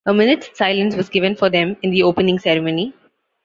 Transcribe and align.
A 0.07 0.11
minute's 0.15 0.49
silence 0.57 0.95
was 0.95 1.09
given 1.09 1.35
for 1.35 1.51
them 1.51 1.77
in 1.83 1.91
the 1.91 2.01
opening 2.01 2.39
ceremony. 2.39 2.91